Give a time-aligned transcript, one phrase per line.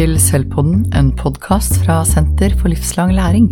[0.00, 3.50] til Sølvpodden, en podkast fra Senter for livslang læring.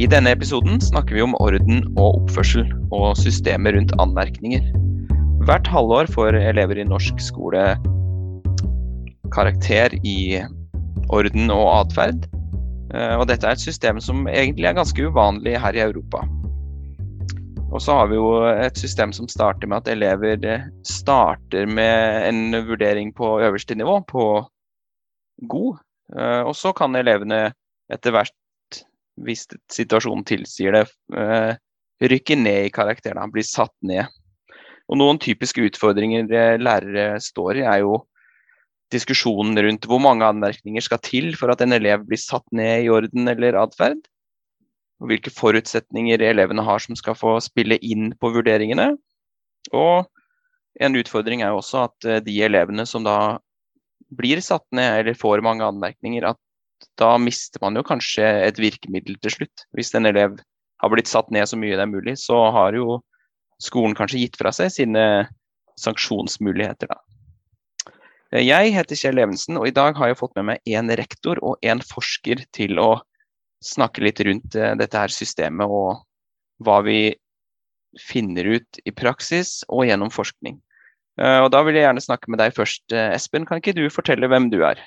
[0.00, 2.64] I denne episoden snakker vi om orden og oppførsel,
[2.96, 4.64] og systemet rundt anmerkninger.
[5.44, 7.66] Hvert halvår får elever i norsk skole
[9.36, 10.40] karakter i
[11.12, 12.24] orden og atferd.
[12.94, 16.24] Eh, og dette er et system som egentlig er ganske uvanlig her i Europa.
[17.68, 22.24] Og så har vi jo et system som starter med at elever eh, starter med
[22.30, 24.24] en vurdering på øverste nivå, på
[25.52, 25.80] god.
[26.16, 27.50] Eh, og så kan elevene
[27.92, 28.80] etter hvert,
[29.20, 31.52] hvis situasjonen tilsier det, eh,
[32.08, 34.08] rykke ned i karakterene, bli satt ned.
[34.88, 36.24] Og noen typiske utfordringer
[36.56, 37.98] lærere står i, er jo
[38.94, 42.88] diskusjonen rundt hvor mange anmerkninger skal til for at en elev blir satt ned i
[42.88, 44.00] orden eller atferd
[44.98, 48.92] og hvilke forutsetninger elevene har som skal få spille inn på vurderingene.
[49.76, 50.08] Og
[50.82, 53.38] en utfordring er jo også at eh, de elevene som da
[54.18, 59.18] blir satt ned eller får mange anmerkninger, at da mister man jo kanskje et virkemiddel
[59.22, 59.66] til slutt.
[59.76, 60.38] Hvis en elev
[60.78, 63.00] har blitt satt ned så mye det er mulig, så har jo
[63.62, 65.04] skolen kanskje gitt fra seg sine
[65.78, 67.02] sanksjonsmuligheter, da.
[68.28, 71.56] Jeg heter Kjell Evensen, og i dag har jeg fått med meg én rektor og
[71.64, 72.90] én forsker til å
[73.64, 76.04] snakke litt rundt eh, dette her systemet og
[76.64, 77.14] hva vi
[77.98, 80.58] finner ut i praksis og gjennom forskning.
[81.18, 82.86] Eh, og Da vil jeg gjerne snakke med deg først.
[82.92, 84.80] Eh, Espen, kan ikke du fortelle hvem du er?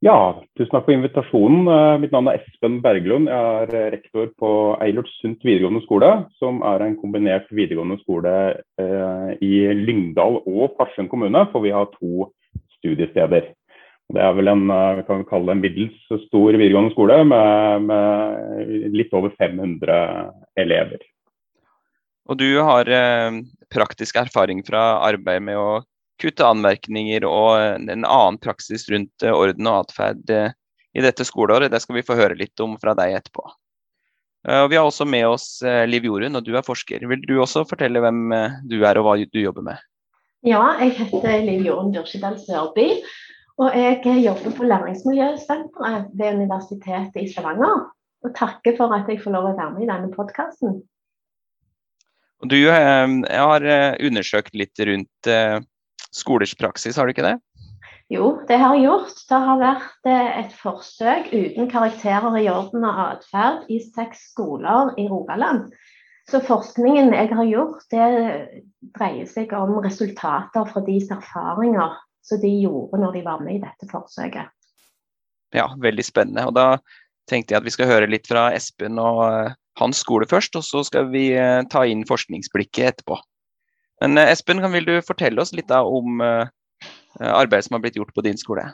[0.00, 1.66] Ja, tusen takk for invitasjonen.
[2.00, 3.28] Mitt navn er Espen Berglund.
[3.28, 6.08] Jeg er rektor på Eilert-Sundt videregående skole,
[6.40, 8.32] som er en kombinert videregående skole
[9.44, 12.30] i Lyngdal og Farsund kommune, for vi har to
[12.78, 13.52] studiesteder.
[14.10, 14.64] Det er vel en
[15.06, 20.00] kan vi kalle det en middels stor videregående skole med, med litt over 500
[20.58, 21.04] elever.
[22.30, 23.40] Og du har eh,
[23.74, 25.80] praktisk erfaring fra arbeid med å
[26.20, 27.56] kutte anmerkninger og
[27.90, 30.52] en annen praksis rundt eh, orden og atferd eh,
[30.94, 31.72] i dette skoleåret.
[31.72, 33.46] Det skal vi få høre litt om fra deg etterpå.
[34.46, 37.02] Eh, og vi har også med oss eh, Liv Jorunn, og du er forsker.
[37.10, 38.22] Vil du også fortelle hvem
[38.70, 39.82] du er og hva du jobber med?
[40.46, 42.92] Ja, jeg heter Liv Jorunn Dyrskjedal Sørby.
[43.60, 47.90] Og jeg jobber på Læringsmiljøsenteret ved Universitetet i Stavanger.
[48.24, 50.80] Og takker for at jeg får lov å være med i denne podkasten.
[52.48, 52.72] Du jeg
[53.28, 55.58] har eh, undersøkt litt rundt eh,
[56.08, 57.36] skolers praksis, har du ikke det?
[58.10, 59.20] Jo, det har jeg gjort.
[59.28, 65.04] Det har vært et forsøk uten karakterer i orden og atferd i seks skoler i
[65.08, 65.68] Rogaland.
[66.30, 68.08] Så forskningen jeg har gjort, det
[68.96, 73.62] dreier seg om resultater fra deres erfaringer som de gjorde når de var med i
[73.62, 74.50] dette forsøket.
[75.56, 76.46] Ja, veldig spennende.
[76.46, 76.78] Og da
[77.30, 80.66] tenkte jeg at vi skal høre litt fra Espen og eh, hans skole først, og
[80.66, 83.18] så skal vi eh, ta inn forskningsblikket etterpå.
[84.04, 86.22] Men eh, Espen, kan vil du fortelle oss litt da om
[87.20, 88.68] arbeidet som har blitt gjort på din skole?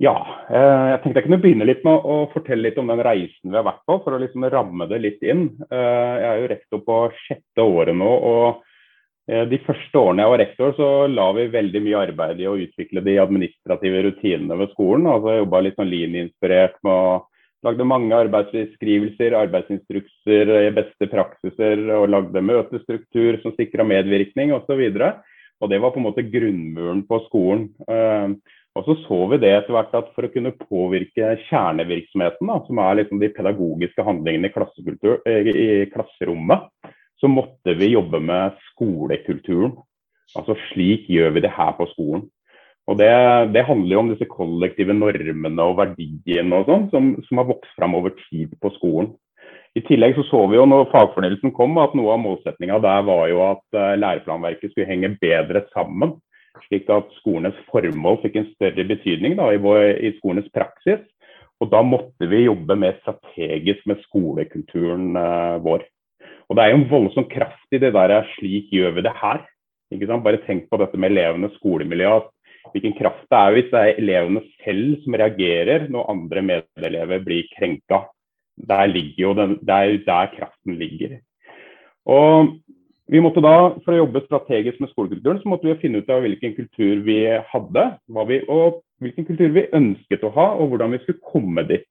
[0.00, 0.14] Ja,
[0.50, 3.66] jeg tenkte jeg kunne begynne litt med å fortelle litt om den reisen vi har
[3.66, 5.44] vært på, for å liksom ramme det litt inn.
[5.68, 6.96] Jeg er jo rektor på
[7.26, 8.08] sjette året nå.
[8.08, 8.62] og
[9.22, 13.04] de første årene jeg var rektor, så la vi veldig mye arbeid i å utvikle
[13.06, 15.06] de administrative rutinene ved skolen.
[15.06, 17.20] Altså Jobba litt sånn linjeinspirert med å
[17.66, 24.82] lagde mange arbeidsbeskrivelser, arbeidsinstrukser, beste praksiser og lagde møtestruktur som sikra medvirkning osv.
[24.90, 25.22] Og,
[25.62, 27.68] og det var på en måte grunnmuren på skolen.
[27.86, 28.34] Eh,
[28.72, 32.78] og så så vi det etter hvert at for å kunne påvirke kjernevirksomheten, da, som
[32.80, 36.70] er liksom de pedagogiske handlingene i, eh, i klasserommet,
[37.22, 39.76] så måtte vi jobbe med skolekulturen.
[40.34, 42.26] Altså slik gjør vi det her på skolen.
[42.90, 43.10] Og det,
[43.54, 47.76] det handler jo om disse kollektive normene og verdiene og sånn, som, som, har vokst
[47.78, 49.12] fram over tid på skolen.
[49.78, 53.22] I tillegg så, så vi jo når fagfornyelsen kom at noe av målsettinga der var
[53.30, 56.18] jo at uh, læreplanverket skulle henge bedre sammen.
[56.66, 61.00] Slik at skolenes formål fikk en større betydning da, i, vår, i skolenes praksis.
[61.62, 65.86] Og da måtte vi jobbe mer strategisk med skolekulturen eh, vår.
[66.52, 69.46] Og Det er jo en voldsom kraft i det der 'slik gjør vi det her'.
[69.90, 70.24] Ikke sant?
[70.24, 72.28] Bare tenk på dette med elevenes skolemiljø.
[72.72, 77.48] Hvilken kraft det er hvis det er elevene selv som reagerer når andre medelever blir
[77.56, 78.04] krenka.
[78.68, 81.20] Der ligger jo den, det er jo der kraften ligger.
[82.04, 82.60] Og
[83.08, 86.20] vi måtte da, For å jobbe strategisk med skolekulturen, så måtte vi finne ut av
[86.20, 87.18] hvilken kultur vi
[87.48, 87.96] hadde,
[88.28, 91.88] vi, og hvilken kultur vi ønsket å ha, og hvordan vi skulle komme dit.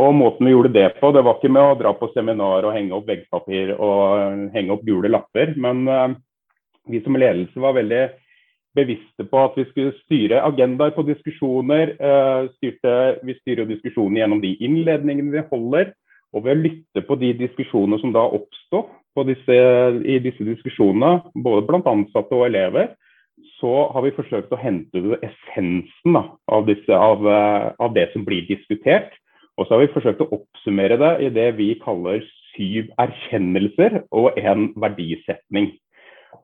[0.00, 2.72] Og måten vi gjorde det på, det var ikke med å dra på seminar og
[2.72, 6.14] henge opp veggpapir og henge opp gule lapper, men uh,
[6.88, 8.06] vi som ledelse var veldig
[8.72, 11.92] bevisste på at vi skulle styre agendaer på diskusjoner.
[12.00, 15.92] Uh, styrte, vi styrer diskusjonen gjennom de innledningene vi holder,
[16.32, 21.88] og ved å lytte på de diskusjonene som da oppstår i disse diskusjonene, både blant
[21.90, 22.94] ansatte og elever,
[23.60, 28.24] så har vi forsøkt å hente ut essensen da, av, disse, av, av, det som
[28.24, 29.12] blir diskutert.
[29.58, 32.22] Og så har vi forsøkt å oppsummere det i det vi kaller
[32.52, 35.72] syv erkjennelser og en verdisetning.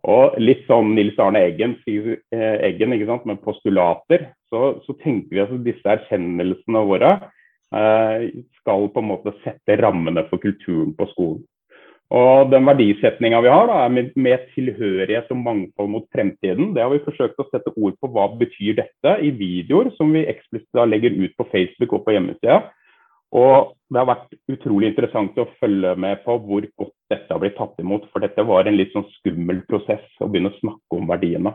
[0.08, 1.75] Og litt sånn Nils Arne Eggen,
[2.31, 7.12] Eggen ikke sant, med postulater, så, så tenker vi at disse erkjennelsene våre
[7.75, 8.28] eh,
[8.60, 11.46] skal på en måte sette rammene for kulturen på skolen.
[12.08, 16.70] Og den verdisetninga vi har, da, er med, med, tilhørighet og mangfold mot fremtiden.
[16.72, 20.25] Det har vi forsøkt å sette ord på hva betyr dette i videoer som vi
[20.31, 22.62] eksplisitt legger ut på Facebook og på hjemmesida.
[23.36, 27.56] Og det har vært utrolig interessant å følge med på hvor godt dette har blitt
[27.58, 28.06] tatt imot.
[28.12, 31.54] For dette var en litt sånn skummel prosess å begynne å snakke om verdiene.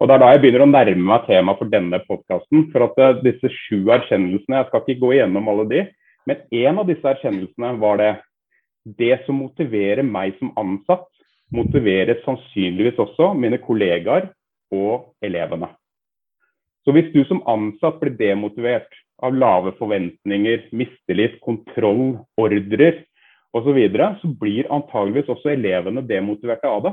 [0.00, 2.66] Og Det er da jeg begynner å nærme meg temaet for denne podkasten.
[2.72, 5.84] For at uh, disse sju erkjennelsene, jeg skal ikke gå igjennom alle de,
[6.28, 8.10] men én av disse erkjennelsene var det
[8.98, 11.06] det som motiverer meg som ansatt,
[11.52, 14.30] motiverer sannsynligvis også mine kollegaer
[14.72, 15.68] og elevene.
[16.86, 18.88] Så hvis du som ansatt blir demotivert
[19.24, 23.04] av lave forventninger, mistillit, kontroll, ordrer
[23.52, 26.92] osv., så, videre, så blir antageligvis også elevene demotiverte av det.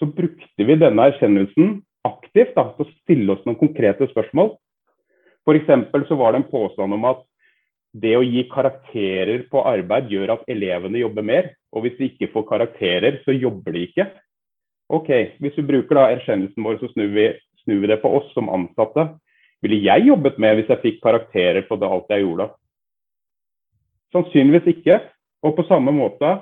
[0.00, 1.76] Så brukte vi denne erkjennelsen
[2.08, 4.54] aktivt da, til å stille oss noen konkrete spørsmål.
[5.44, 5.68] F.eks.
[6.08, 7.20] så var det en påstand om at
[7.94, 11.50] det å gi karakterer på arbeid gjør at elevene jobber mer.
[11.76, 14.08] Og hvis de ikke får karakterer, så jobber de ikke.
[14.94, 15.10] OK,
[15.40, 17.28] hvis vi bruker da erkjennelsen vår, så snur vi,
[17.62, 19.06] snur vi det på oss som ansatte
[19.64, 22.50] ville jeg jobbet med hvis jeg fikk karakterer på det alt jeg gjorde?
[24.12, 25.00] Sannsynligvis ikke.
[25.44, 26.36] Og på samme måte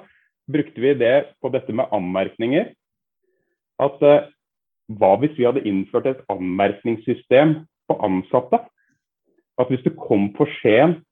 [0.51, 2.73] brukte vi det på dette med anmerkninger.
[3.83, 4.27] At eh,
[4.99, 8.61] hva hvis vi hadde innført et anmerkningssystem på ansatte?
[9.59, 11.03] At hvis du kom for sent,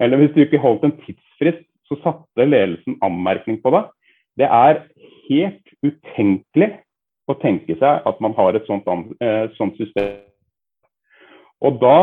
[0.00, 3.84] eller hvis du ikke holdt en tidsfrist, så satte ledelsen anmerkning på det.
[4.36, 4.82] Det er
[5.28, 6.72] helt utenkelig
[7.30, 10.18] å tenke seg at man har et sånt, uh, sånt system
[11.64, 11.96] og da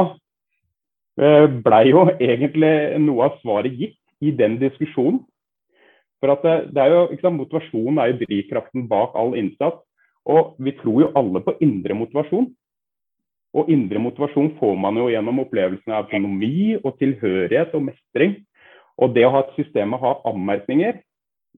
[1.21, 2.73] eh, blei jo egentlig
[3.03, 5.21] noe av svaret gitt i den diskusjonen.
[6.23, 9.81] For at det, det er jo, sant, Motivasjonen er jo drivkraften bak all innsats.
[10.23, 12.47] Og vi tror jo alle på indre motivasjon.
[13.53, 18.37] Og indre motivasjon får man jo gjennom opplevelsen av autonomi og tilhørighet og mestring.
[18.97, 21.01] Og det å ha et system å ha anmerkninger,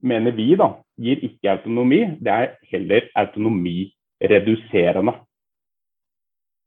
[0.02, 2.02] mener vi da, gir ikke autonomi.
[2.20, 5.14] Det er heller autonomireduserende.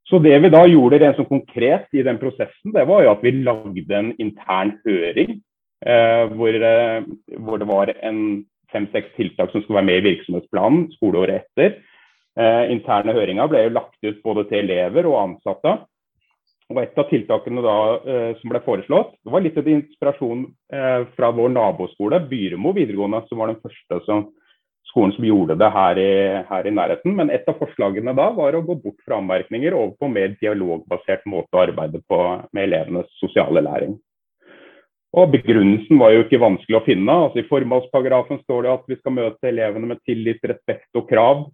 [0.09, 3.21] Så det vi da gjorde rent sånn konkret i den prosessen, det var jo at
[3.21, 5.35] vi lagde en intern høring
[5.85, 7.05] eh, hvor, eh,
[7.37, 8.23] hvor, det var en
[8.73, 11.77] fem-seks tiltak som skulle være med i virksomhetsplanen skoleåret etter.
[12.39, 15.77] Eh, interne høringer ble jo lagt ut både til elever og ansatte.
[16.69, 21.05] Og Et av tiltakene da, eh, som ble foreslått, det var litt av inspirasjon eh,
[21.17, 24.27] fra vår naboskole, Byremo videregående, som var den første som
[24.89, 26.11] skolen som gjorde det her i,
[26.49, 27.15] her i, nærheten.
[27.17, 31.25] Men et av forslagene da var å gå bort fra anmerkninger over på mer dialogbasert
[31.29, 32.19] måte å arbeide på
[32.51, 33.97] med elevenes sosiale læring.
[35.17, 37.13] Og Begrunnelsen var jo ikke vanskelig å finne.
[37.25, 41.47] altså I formålsparagrafen står det at vi skal møte elevene med tillit, respekt og krav.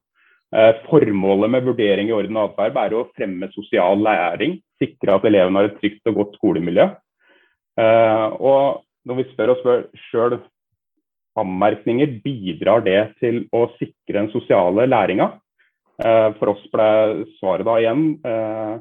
[0.56, 4.60] Eh, formålet med vurdering i orden og atferd er å fremme sosial læring.
[4.82, 6.90] Sikre at elevene har et trygt og godt skolemiljø.
[7.80, 9.66] Eh, og når vi spør oss
[10.10, 10.38] sjøl
[11.40, 15.34] anmerkninger bidrar det til å sikre den sosiale læringa?
[16.04, 16.88] Eh, for oss ble
[17.38, 18.76] svaret da igjen eh,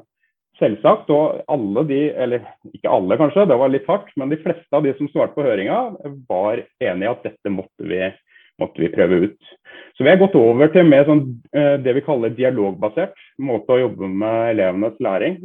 [0.59, 1.11] selvsagt.
[1.15, 4.85] Og alle de, eller ikke alle kanskje, det var litt hardt, men de fleste av
[4.85, 5.81] de som svarte på høringa,
[6.29, 8.01] var enig i at dette måtte vi,
[8.61, 9.53] måtte vi, prøve ut.
[9.95, 11.23] Så vi har gått over til mer sånn,
[11.55, 15.39] eh, det vi kaller dialogbasert måte å jobbe med elevenes læring.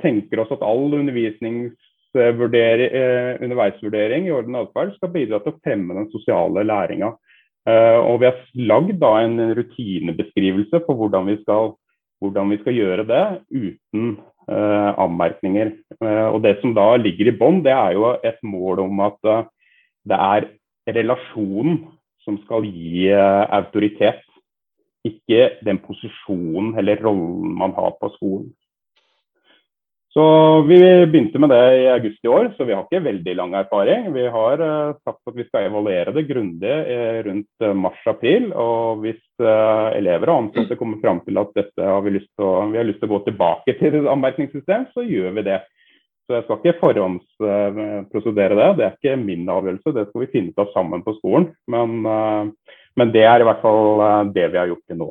[0.00, 1.74] Tenker oss at all undervisnings
[2.16, 7.14] underveisvurdering i orden atferd skal bidra til å fremme den sosiale læringa.
[7.62, 11.76] Eh, og vi har lagd en rutinebeskrivelse for hvordan vi skal,
[12.22, 14.16] hvordan vi skal gjøre det uten
[14.50, 15.70] uh, anmerkninger.
[16.02, 19.30] Uh, og Det som da ligger i bånn, det er jo et mål om at
[19.30, 19.46] uh,
[20.06, 20.48] det er
[20.98, 21.84] relasjonen
[22.22, 24.22] som skal gi autoritet.
[25.06, 28.50] Ikke den posisjonen eller rollen man har på skolen.
[30.12, 30.24] Så
[30.68, 30.76] Vi
[31.06, 34.10] begynte med det i august i år, så vi har ikke veldig lang erfaring.
[34.12, 38.50] Vi har uh, sagt at vi skal evaluere det grundig uh, rundt uh, mars-april.
[38.52, 39.22] Og hvis
[39.96, 42.86] elever og ansatte kommer fram til at dette har vi, lyst til å, vi har
[42.86, 45.58] lyst til å gå tilbake til et anmerkningssystem, så gjør vi det.
[46.28, 48.68] Så jeg skal ikke forhåndsprosedere det.
[48.78, 51.48] Det er ikke min avgjørelse, det skal vi finne ut av sammen på skolen.
[51.72, 52.04] Men,
[53.00, 55.10] men det er i hvert fall det vi har gjort til nå.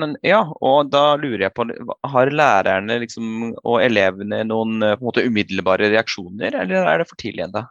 [0.00, 1.66] Men, ja, og da lurer jeg på,
[2.12, 7.46] Har lærerne liksom, og elevene noen eh, måte, umiddelbare reaksjoner, eller er det for tidlig
[7.46, 7.64] ennå?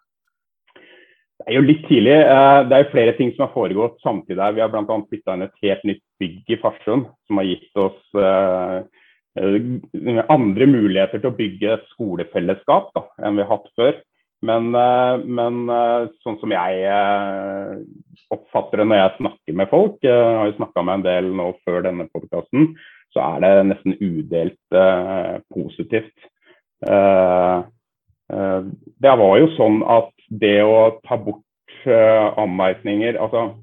[1.36, 2.16] Det er jo litt tidlig.
[2.16, 4.42] Eh, det er jo flere ting som har foregått samtidig.
[4.42, 4.56] her.
[4.58, 5.00] Vi har bl.a.
[5.10, 8.80] flytta inn et helt nytt bygg i Farsund, som har gitt oss eh,
[10.32, 13.98] andre muligheter til å bygge skolefellesskap da, enn vi har hatt før.
[14.46, 15.56] Men, men,
[16.22, 16.90] sånn som jeg
[18.34, 21.48] oppfatter det når jeg snakker med folk, jeg har jo snakka med en del nå
[21.66, 22.74] før denne podkasten,
[23.16, 24.78] så er det nesten udelt
[25.56, 26.28] positivt.
[29.08, 33.54] det var jo sånn at det å ta bort anmerkninger altså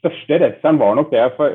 [0.00, 1.52] Største redselen var nok det for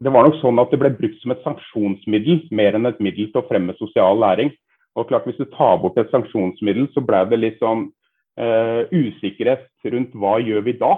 [0.00, 3.28] det var nok sånn at det ble brukt som et sanksjonsmiddel mer enn et middel
[3.28, 4.52] til å fremme sosial læring.
[4.98, 7.86] Og klart Hvis du tar bort et sanksjonsmiddel, så ble det litt sånn
[8.40, 10.96] uh, usikkerhet rundt hva gjør vi da?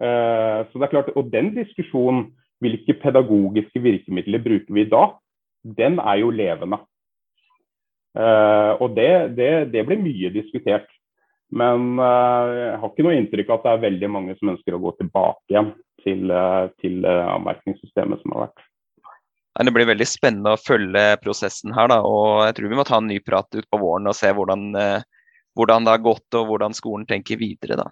[0.00, 5.06] Uh, så det er klart, Og den diskusjonen, hvilke pedagogiske virkemidler bruker vi da,
[5.64, 6.80] den er jo levende.
[8.16, 10.88] Uh, og det, det, det, blir mye diskutert.
[11.50, 14.78] Men jeg har ikke noe inntrykk av at det er veldig mange som ønsker å
[14.84, 15.72] gå tilbake igjen
[16.04, 16.30] til,
[16.78, 18.62] til anmerkningssystemet som har vært.
[19.58, 21.90] Det blir veldig spennende å følge prosessen her.
[21.90, 24.30] Da, og jeg tror vi må ta en ny prat ut på våren og se
[24.36, 24.70] hvordan,
[25.58, 27.80] hvordan det har gått og hvordan skolen tenker videre.
[27.82, 27.88] Da.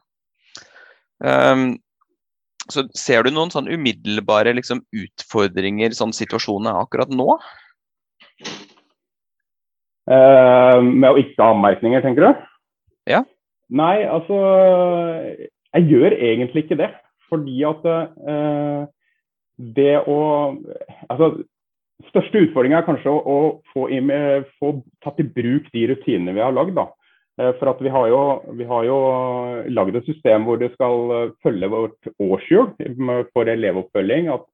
[1.19, 1.65] Um,
[2.71, 7.35] så Ser du noen sånn umiddelbare liksom, utfordringer sånn situasjonen er akkurat nå?
[10.09, 12.45] med å ikke ha anmerkninger, tenker du?
[13.11, 13.19] Ja.
[13.69, 14.39] Nei, altså
[15.77, 16.89] Jeg gjør egentlig ikke det.
[17.29, 18.87] Fordi at eh,
[19.59, 20.19] det å
[21.11, 21.33] Altså,
[22.13, 23.39] største utfordringa er kanskje å, å
[23.73, 24.13] få, inn,
[24.61, 26.77] få, tatt i bruk de rutinene vi har lagd.
[26.77, 26.87] da.
[27.41, 28.21] Eh, for at vi har jo,
[28.59, 28.99] vi jo
[29.73, 32.71] lagd et system hvor det skal eh, følge vårt årshjul
[33.33, 34.31] for elevoppfølging.
[34.35, 34.47] At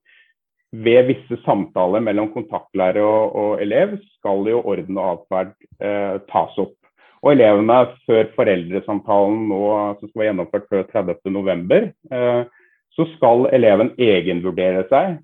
[0.74, 6.58] ved visse samtaler mellom kontaktlærer og, og elev skal jo orden og atferd eh, tas
[6.58, 6.76] opp.
[7.24, 9.62] Og elevene før foreldresamtalen nå,
[9.98, 12.63] som skal være gjennomført før 30.11, eh,
[12.94, 15.16] så skal eleven egenvurdere seg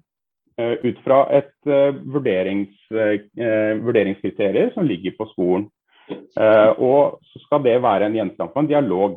[0.59, 5.69] eh, ut fra et eh, vurderings, vurderingskriterier som ligger på skolen.
[6.11, 9.13] Og så skal det være en gjenstand for en dialog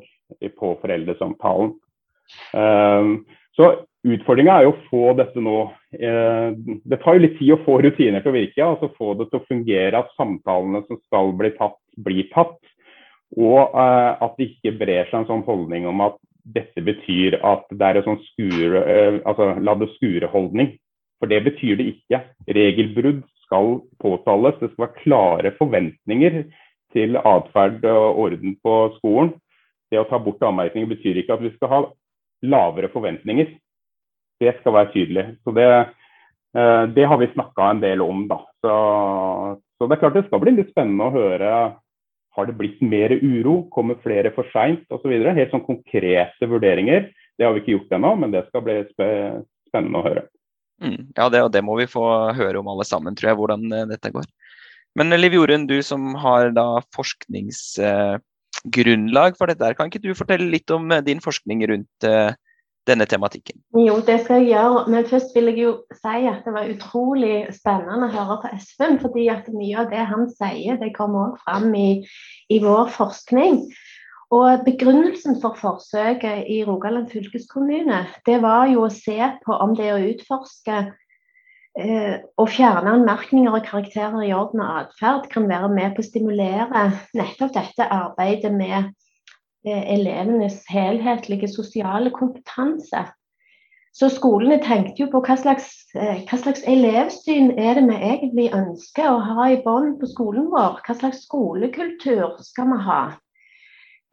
[0.59, 1.71] på foreldresamtalen.
[3.57, 3.69] Så
[4.03, 5.57] Utfordringa er jo å få dette nå
[5.95, 8.65] Det tar jo litt tid å få rutiner til å virke.
[8.65, 12.59] altså Få det til å fungere, at samtalene som skal bli tatt, blir tatt.
[13.39, 17.87] Og at det ikke brer seg en sånn holdning om at dette betyr at det
[17.87, 20.73] er en sånn skure, uh, altså la det skure-holdning.
[21.21, 22.19] For det betyr det ikke.
[22.51, 24.57] Regelbrudd skal påtales.
[24.59, 26.39] Det skal være klare forventninger
[26.93, 29.31] til atferd og orden på skolen.
[29.87, 31.81] Det å ta bort anmerkninger betyr ikke at vi skal ha
[32.43, 33.53] lavere forventninger.
[34.43, 35.25] Det skal være tydelig.
[35.45, 35.69] Så det,
[36.59, 38.41] uh, det har vi snakka en del om, da.
[38.65, 38.75] Så,
[39.77, 41.53] så det er klart det skal bli litt spennende å høre
[42.35, 43.69] har det blitt mer uro?
[43.73, 45.11] Kommer flere for seint osv.?
[45.13, 47.01] Helt sånn konkrete vurderinger.
[47.37, 50.23] Det har vi ikke gjort ennå, men det skal bli spennende å høre.
[50.83, 52.03] Mm, ja, det, og det må vi få
[52.35, 54.27] høre om alle sammen, tror jeg, hvordan eh, dette går.
[54.99, 60.51] Men Liv Jorunn, du som har da forskningsgrunnlag eh, for dette, kan ikke du fortelle
[60.51, 62.31] litt om eh, din forskning rundt eh,
[62.89, 63.61] denne tematikken?
[63.79, 64.83] Jo, det skal jeg gjøre.
[64.91, 68.99] Men først vil jeg jo si at det var utrolig spennende å høre på Espen.
[69.01, 71.89] fordi at mye av det han sier, det kommer òg fram i,
[72.49, 73.63] i vår forskning.
[74.33, 79.91] Og Begrunnelsen for forsøket i Rogaland fylkeskommune det var jo å se på om det
[79.93, 80.77] å utforske
[81.77, 86.07] eh, og fjerne anmerkninger og karakterer i orden og atferd kan være med på å
[86.07, 88.89] stimulere nettopp dette arbeidet med
[89.65, 93.05] elevenes helhetlige sosiale kompetanse.
[93.93, 98.47] Så skolene tenkte jo på hva slags, eh, hva slags, elevsyn er det vi egentlig
[98.57, 100.79] ønsker å ha i bånd på skolen vår?
[100.87, 103.03] Hva slags skolekultur skal vi ha?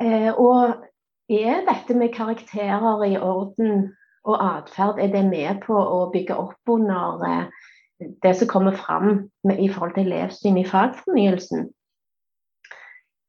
[0.05, 0.85] Eh, og
[1.33, 3.89] er dette med karakterer i orden
[4.29, 7.49] og atferd, er det med på å bygge opp under
[8.23, 11.71] det som kommer fram i forhold til elevsyn i fagfornyelsen?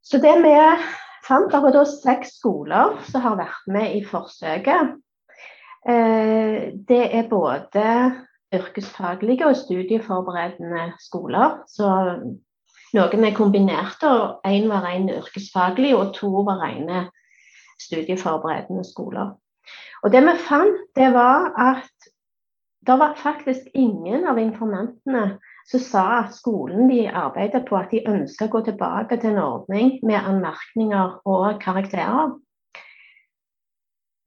[0.04, 0.84] Så det med
[1.32, 4.96] fant at det er seks skoler som har vært med i forsøket.
[5.88, 7.86] Eh, det er både
[8.52, 11.62] yrkesfaglige og studieforberedende skoler.
[11.72, 11.88] Så
[12.92, 17.06] noen er kombinerte, og én var ren yrkesfaglig, og to var rene
[17.82, 19.32] studieforberedende skoler.
[20.04, 22.12] Og det vi fant, det var at
[22.88, 25.38] det var faktisk ingen av informantene
[25.70, 29.44] som sa at skolen de arbeider på, at de ønsker å gå tilbake til en
[29.44, 32.34] ordning med anmerkninger og karakterer.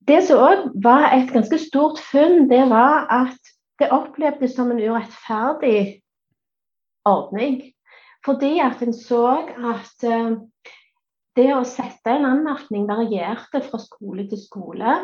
[0.06, 4.82] Det som òg var et ganske stort funn, det var at det opplevdes som en
[4.82, 6.04] urettferdig
[7.08, 7.58] ordning.
[8.24, 9.26] Fordi at en så
[9.72, 10.38] at uh,
[11.36, 14.94] det å sette en anmerkning varierte fra skole til skole.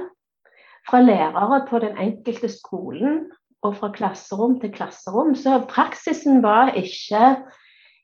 [0.89, 3.25] Fra lærere på den enkelte skolen
[3.63, 5.35] og fra klasserom til klasserom.
[5.37, 7.37] Så praksisen var ikke,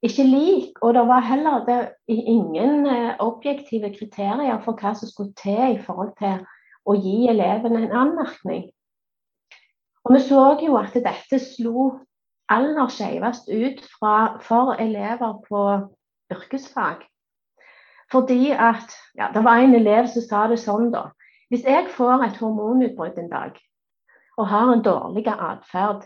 [0.02, 0.78] ikke lik.
[0.82, 5.82] Og det var heller det, ingen eh, objektive kriterier for hva som skulle til i
[5.82, 6.44] forhold til
[6.86, 8.68] å gi elevene en anmerkning.
[10.06, 11.90] Og vi så jo at dette slo
[12.52, 15.62] aller skjevest ut fra, for elever på
[16.30, 17.02] yrkesfag.
[18.12, 21.08] Fordi at ja, Det var en elev som sa det sånn, da.
[21.50, 23.58] Hvis jeg får et hormonutbrudd en dag
[24.36, 26.04] og har en dårlig atferd,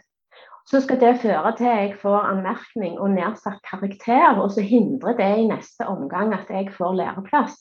[0.70, 5.16] så skal det føre til at jeg får anmerkning og nedsatt karakter, og så hindrer
[5.18, 7.56] det i neste omgang at jeg får læreplass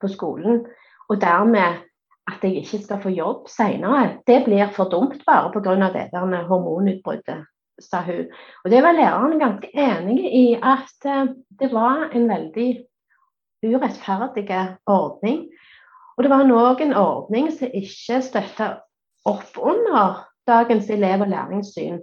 [0.00, 0.64] på skolen.
[1.08, 1.84] Og dermed
[2.28, 4.18] at jeg ikke skal få jobb senere.
[4.26, 5.74] Det blir for dumt bare pga.
[5.92, 7.46] det der hormonutbruddet,
[7.80, 8.26] sa hun.
[8.64, 12.84] Og det var læreren ganske enige i at eh, det var en veldig
[13.64, 15.48] urettferdig ordning.
[16.16, 18.74] Og det var noen ordning som ikke støtta
[19.28, 22.00] opp under dagens elev- og læringssyn.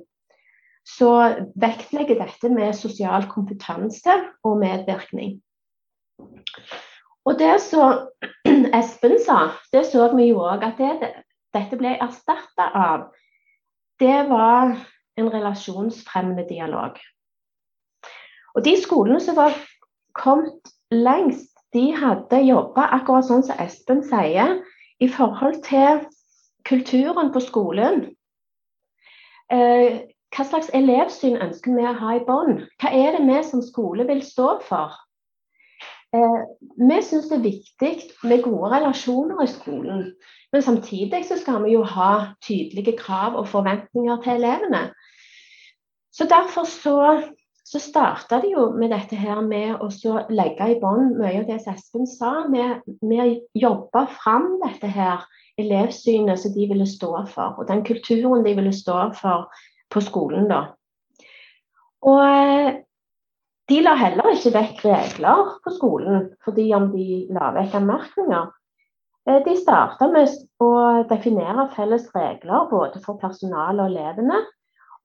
[0.86, 1.10] Så
[1.58, 5.40] vektlegger dette med sosial kompetanse og medvirkning.
[7.26, 8.06] Og det som
[8.80, 11.12] Espen sa, det så vi jo òg at det,
[11.58, 13.08] dette ble erstatta av,
[14.00, 14.76] det var
[15.18, 17.00] en relasjonsfremmende dialog.
[18.56, 19.56] Og de skolene som var
[20.16, 24.60] kommet lengst, de hadde jobba akkurat sånn som Espen sier,
[25.04, 26.06] i forhold til
[26.66, 28.04] kulturen på skolen.
[29.54, 30.02] Eh,
[30.36, 32.66] hva slags elevsyn ønsker vi å ha i bånn?
[32.82, 34.96] Hva er det vi som skole vil stå for?
[36.16, 36.42] Eh,
[36.80, 37.94] vi syns det er viktig
[38.28, 40.10] med gode relasjoner i skolen.
[40.52, 44.88] Men samtidig så skal vi jo ha tydelige krav og forventninger til elevene.
[46.16, 47.00] Så Derfor så
[47.66, 49.88] så starta de jo med dette her med å
[50.30, 54.92] legge i bånd mye av det som Espen sa, med, med å jobbe fram dette
[54.94, 55.26] her
[55.62, 59.48] elevsynet som de ville stå for, og den kulturen de ville stå for
[59.94, 60.50] på skolen.
[60.50, 60.62] da.
[62.06, 62.82] Og eh,
[63.70, 68.52] de la heller ikke vekk regler på skolen fordi om de la vekk anmerkninger.
[69.30, 70.30] Eh, de starta med
[70.62, 70.72] å
[71.10, 74.44] definere felles regler både for personalet og elevene.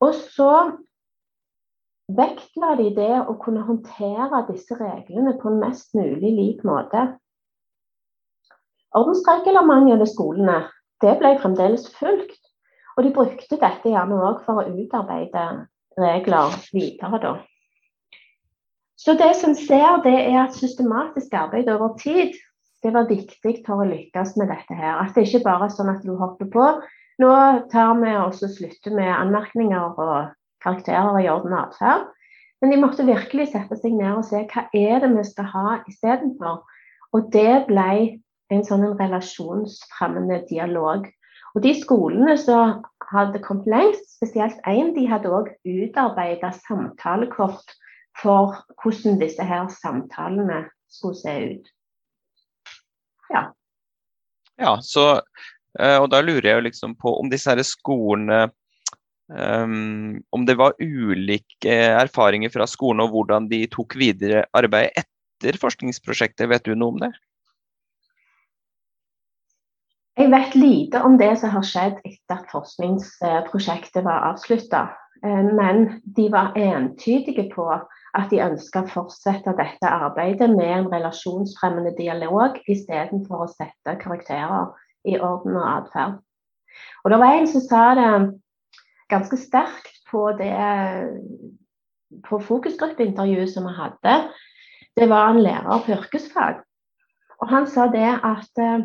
[0.00, 0.52] Og så
[2.16, 7.06] vektla de det å kunne håndtere disse reglene på en mest mulig lik måte.
[8.96, 10.61] Ordensreglementet ved skolene
[11.00, 12.40] det ble fremdeles fulgt,
[12.96, 15.44] og de brukte dette gjerne òg for å utarbeide
[16.00, 17.20] regler videre.
[17.22, 17.33] da.
[19.00, 22.37] Så det som ser, det er at systematisk arbeid over tid
[22.85, 25.00] det var viktig for å lykkes med dette her.
[25.00, 26.66] At det ikke bare er sånn at du hopper på.
[27.20, 27.33] Nå
[27.72, 30.31] tar vi og slutter med anmerkninger og
[30.64, 32.07] karakterer i orden og atferd.
[32.61, 35.76] Men de måtte virkelig sette seg ned og se hva er det vi skal ha
[35.88, 36.61] istedenfor.
[37.16, 37.92] Og det ble
[38.50, 41.06] en sånn en relasjonsfremmende dialog.
[41.54, 47.74] Og de skolene som hadde kommet lengst, spesielt én, de hadde òg utarbeida samtalekort
[48.20, 51.72] for hvordan disse her samtalene skulle se ut.
[53.30, 53.48] Ja.
[54.60, 55.22] Ja, så,
[55.78, 58.48] eh, og da lurer jeg liksom på om disse her skolene
[59.30, 65.54] Um, om det var ulike erfaringer fra skolen og hvordan de tok videre arbeid etter
[65.62, 67.12] forskningsprosjektet, vet du noe om det?
[70.20, 74.83] Jeg vet lite om det som har skjedd etter at forskningsprosjektet var avslutta.
[75.24, 80.90] Ehm, men de var entydige på at de ønska å fortsette dette arbeidet med en
[80.92, 84.68] relasjonsfremmende dialog istedenfor å sette karakterer
[85.09, 86.20] i orden og atferd.
[87.04, 88.12] Og det var en som sa det
[89.09, 90.52] ganske sterkt på det
[92.28, 94.20] på fokusgruppeintervjuet som vi hadde.
[95.00, 96.61] Det var en lærer på yrkesfag.
[97.40, 98.83] Og han sa det at eh,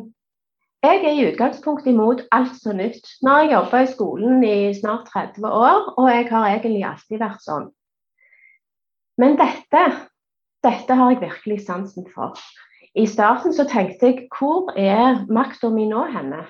[0.85, 3.07] jeg er i utgangspunktet imot alt som nytt.
[3.23, 7.21] Nå har jeg jobba i skolen i snart 30 år, og jeg har egentlig alltid
[7.21, 7.69] vært sånn.
[9.21, 9.83] Men dette,
[10.65, 12.39] dette har jeg virkelig sansen for.
[12.95, 16.45] I starten så tenkte jeg hvor er makta mi nå henne?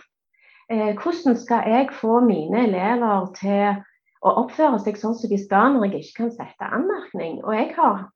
[0.69, 3.81] Eh, hvordan skal jeg få mine elever til
[4.25, 7.39] å oppføre seg sånn som de skal når jeg ikke kan sette anmerkning?
[7.45, 8.07] Og jeg har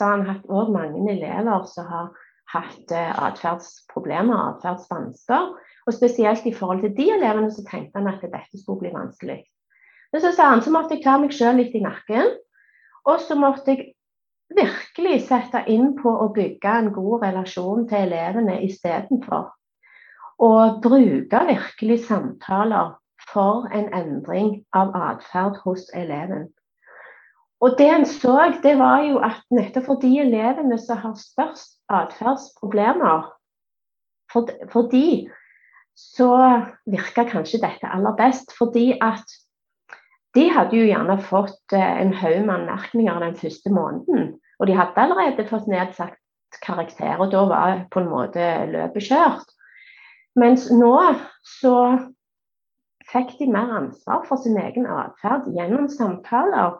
[0.00, 2.10] han, hatt mange elever som har
[2.54, 5.54] hatt eh, atferdsproblemer, atferdsvansker.
[5.86, 9.44] Og spesielt i forhold til de elevene så tenkte han at dette skulle bli vanskelig.
[10.12, 12.32] Men så sa han så måtte jeg ta meg sjøl litt i nakken.
[13.06, 13.92] Og så måtte jeg
[14.56, 19.52] virkelig sette inn på å bygge en god relasjon til elevene istedenfor
[20.42, 22.92] og bruke virkelig samtaler
[23.32, 26.48] for en endring av atferd hos eleven.
[27.64, 31.78] Og det en så, det var jo at nettopp for de elevene som har størst
[31.88, 33.30] atferdsproblemer,
[34.32, 35.30] for, for de
[35.96, 36.30] så
[36.86, 38.52] virka kanskje dette aller best.
[38.58, 39.26] Fordi at
[40.36, 44.34] de hadde jo gjerne fått eh, en haug med anmerkninger den første måneden.
[44.60, 46.16] Og de hadde allerede fått nedsatt
[46.62, 49.48] karakter, og da var på en måte løpet kjørt.
[50.36, 50.92] Mens nå
[51.60, 51.74] så
[53.10, 56.76] fikk de mer ansvar for sin egen atferd gjennom samtaler.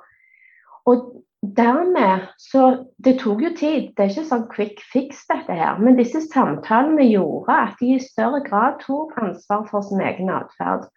[0.86, 1.08] Og
[1.56, 5.78] dermed så Det tok jo tid, det er ikke sånn quick fix dette her.
[5.78, 10.88] Men disse samtalene gjorde at de i større grad tok ansvar for sin egen atferd.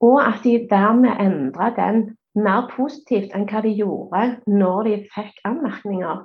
[0.00, 5.40] Og at de dermed endra den mer positivt enn hva de gjorde når de fikk
[5.48, 6.24] anmerkninger.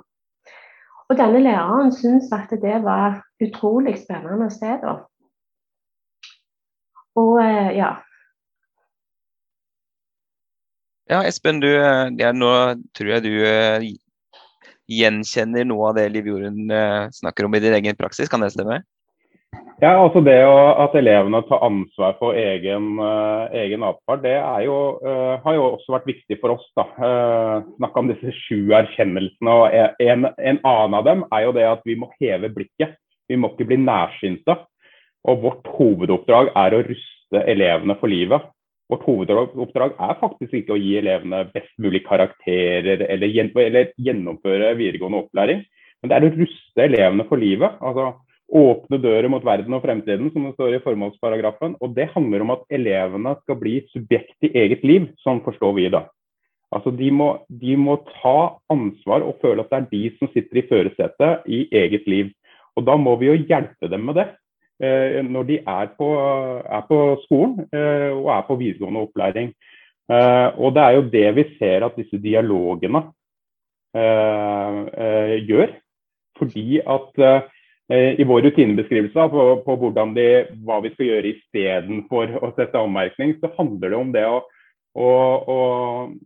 [1.08, 4.94] Og denne læreren syntes at det var utrolig spennende å se da.
[7.20, 7.96] Og eh, ja,
[11.10, 12.48] Ja, Espen, du, ja, nå
[12.94, 13.82] tror jeg du uh,
[14.92, 18.52] gjenkjenner noe av det Liv Jorunn uh, snakker om i din egen praksis, kan det
[18.54, 18.84] stemme?
[19.82, 24.36] Ja, altså det å, At elevene tar ansvar for egen, uh, egen atferd, det
[24.68, 24.78] jo,
[25.42, 26.68] har jo også vært viktig for oss.
[26.78, 26.86] da.
[27.80, 29.58] Snakka om disse sju erkjennelsene.
[29.58, 29.74] og
[30.06, 32.94] en, en, annen av dem er jo det at vi må heve blikket.
[33.28, 34.60] Vi må ikke bli nærsynte.
[35.26, 38.46] Og vårt hovedoppdrag er å ruste elevene for livet.
[38.90, 45.62] Vårt hovedoppdrag er faktisk ikke å gi elevene best mulig karakterer eller, gjennomføre videregående opplæring,
[46.02, 47.78] men det er å ruste elevene for livet.
[47.80, 48.12] altså
[48.52, 51.78] Åpne dører mot verden og fremtiden, som det står i formålsparagrafen.
[51.80, 55.86] Og det handler om at elevene skal bli subjekt i eget liv, sånn forstår vi
[55.94, 56.02] det.
[56.72, 60.60] Altså de må, de må ta ansvar og føle at det er de som sitter
[60.60, 62.28] i førersetet i eget liv.
[62.76, 64.28] Og da må vi jo hjelpe dem med det.
[64.82, 66.08] Eh, når de er på,
[66.66, 69.52] er på skolen eh, og er på videregående opplæring.
[70.10, 73.06] Eh, og det er jo det vi ser at disse dialogene
[73.92, 75.74] gjør.
[76.40, 77.18] Fordi at
[77.92, 80.28] i vår rutinebeskrivelse på, på de,
[80.64, 84.38] hva vi skal gjøre istedenfor å sette anmerkning, så handler det om det å,
[84.96, 85.10] å,
[85.44, 85.58] å,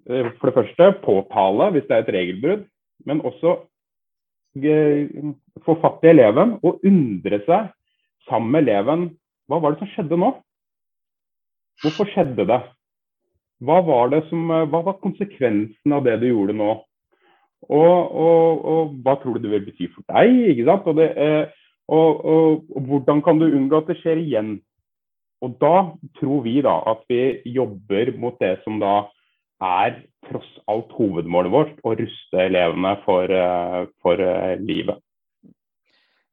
[0.06, 2.62] for det første påtale hvis det er et regelbrudd,
[3.10, 3.56] men også
[5.66, 7.74] få fatt i eleven og undre seg
[8.30, 9.08] sammen med eleven
[9.46, 10.32] Hva var det som skjedde nå?
[11.84, 12.60] Hvorfor skjedde det?
[13.64, 16.70] Hva var, det som, hva var konsekvensen av det du gjorde nå?
[17.66, 17.94] Og,
[18.26, 20.34] og, og, hva tror du det vil bety for deg?
[20.52, 20.88] ikke sant?
[20.90, 24.56] Og, det, eh, og, hvordan kan du unngå at det skjer igjen?
[25.44, 25.74] Og da
[26.20, 27.22] tror vi da at vi
[27.54, 29.06] jobber mot det som da
[29.62, 35.00] er tross alt hovedmålet vårt, å ruste elevene for, eh, for eh, livet.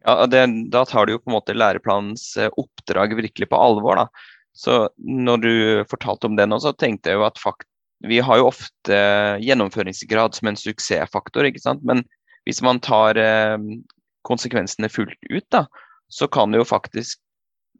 [0.03, 4.01] Ja, det, Da tar du jo på en måte læreplanens eh, oppdrag virkelig på alvor.
[4.03, 4.07] da.
[4.53, 5.53] Så når du
[5.89, 7.67] fortalte om det nå, så tenkte jeg jo at fakt
[8.03, 8.97] vi har jo ofte
[9.39, 11.85] gjennomføringsgrad som en suksessfaktor, ikke sant.
[11.87, 12.01] Men
[12.43, 13.55] hvis man tar eh,
[14.27, 15.65] konsekvensene fullt ut, da,
[16.11, 17.21] så kan faktisk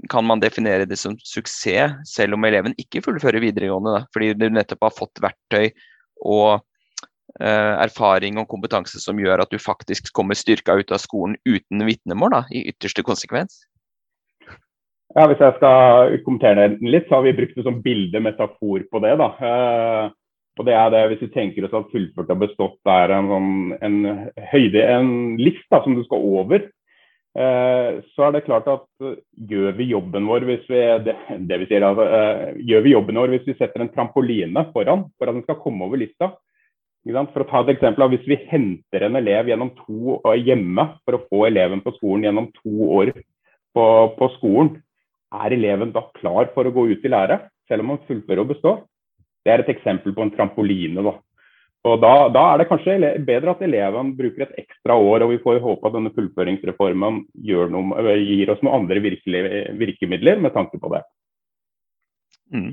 [0.09, 3.99] kan man definere det som suksess selv om eleven ikke fullfører videregående.
[3.99, 5.69] Da, fordi du nettopp har fått verktøy
[6.23, 6.63] og
[7.39, 12.35] erfaring og kompetanse som gjør at du faktisk kommer styrka ut av skolen uten vitnemål,
[12.35, 13.63] da, i ytterste konsekvens?
[15.13, 18.85] Ja, Hvis jeg skal kommentere det litt, så har vi brukt det som bilde, metafor
[18.89, 19.13] på det.
[19.21, 19.29] da.
[19.49, 20.05] Eh,
[20.57, 23.51] og det er det, Hvis vi tenker oss at fullført og bestått er en, sånn,
[23.81, 23.97] en
[24.53, 26.65] høyde, en list da, som du skal over,
[27.37, 28.85] eh, så er det klart at
[29.37, 31.15] gjør vi jobben vår hvis vi det,
[31.49, 32.09] det vi sier, altså,
[32.57, 35.85] gjør vi jobben vår hvis vi setter en trampoline foran for at den skal komme
[35.85, 36.33] over lista,
[37.03, 41.17] for å ta et eksempel, Hvis vi henter en elev gjennom to år hjemme for
[41.17, 43.11] å få eleven på skolen gjennom to år
[43.73, 44.81] på, på, skolen,
[45.33, 48.51] er eleven da klar for å gå ut i lære, selv om han fullfører og
[48.53, 48.83] består?
[49.43, 51.03] Det er et eksempel på en trampoline.
[51.03, 51.17] Da.
[51.83, 55.41] Og da, da er det kanskje bedre at eleven bruker et ekstra år, og vi
[55.43, 57.19] får håpe at denne fullføringsreformen
[57.73, 61.03] noe, gir oss noen andre virkemidler med tanke på det.
[62.53, 62.71] Mm.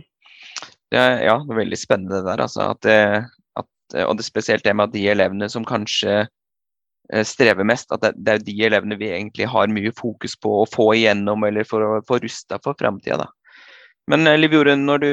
[0.91, 2.45] Det ja, det er veldig spennende det der.
[2.45, 3.27] Altså, at det, Eh,
[3.95, 8.05] og det er spesielt det med at de elevene som kanskje eh, strever mest, at
[8.15, 11.85] det, er de elevene vi egentlig har mye fokus på å få igjennom eller for
[11.85, 13.29] å få rusta for framtida.
[14.11, 15.13] Men eh, Liv Jorunn, når du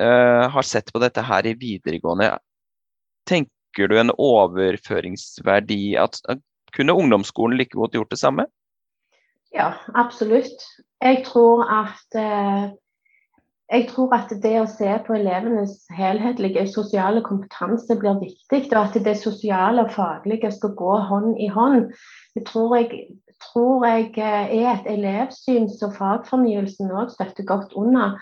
[0.00, 2.34] uh, har sett på dette her i videregående,
[3.28, 6.42] tenker du en overføringsverdi at, at
[6.76, 8.46] kunne ungdomsskolen like godt gjort det samme?
[9.54, 10.64] Ja, absolutt.
[11.00, 12.72] Jeg tror at uh,
[13.66, 18.98] jeg tror at det å se på elevenes helhetlige sosiale kompetanse blir viktig, og at
[19.02, 21.90] det sosiale og faglige skal gå hånd i hånd.
[22.38, 23.08] Det tror jeg,
[23.48, 28.14] tror jeg eh, er et elevsyn som fagfornyelsen òg støtter godt under.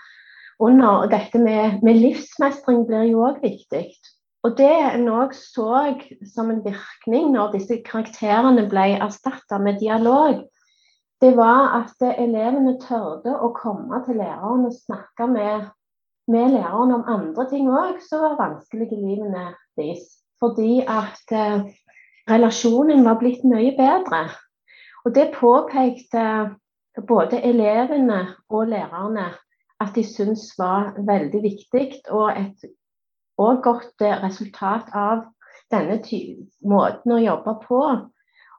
[0.57, 1.05] under.
[1.05, 3.85] Og dette med, med livsmestring blir jo òg viktig.
[4.45, 5.93] Og det en òg så
[6.33, 10.41] som en virkning når disse karakterene ble erstatta med dialog,
[11.21, 15.69] det var at elevene tørde å komme til læreren og snakke med,
[16.31, 19.47] med læreren om andre ting òg som var vanskelig i livene
[19.79, 20.05] deres.
[20.43, 21.63] Fordi at eh,
[22.29, 24.25] relasjonen var blitt mye bedre.
[25.05, 26.25] Og det påpekte
[27.07, 29.29] både elevene og lærerne
[29.79, 32.67] at de syntes var veldig viktig, og et
[33.37, 35.25] og godt resultat av
[35.71, 35.99] denne
[36.63, 37.81] måten å jobbe på.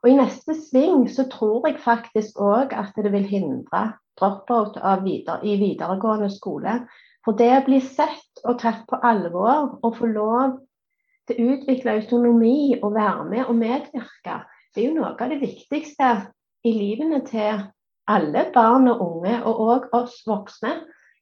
[0.07, 3.81] Og I neste sving så tror jeg faktisk òg at det vil hindre
[4.21, 6.77] drop-out videre, i videregående skole.
[7.27, 10.61] For det å bli sett og tatt på alvor og få lov
[11.27, 14.37] til å utvikle autonomi og være med og medvirke,
[14.71, 16.13] det er jo noe av det viktigste
[16.63, 17.67] i livene til
[18.07, 20.77] alle barn og unge, og òg oss voksne.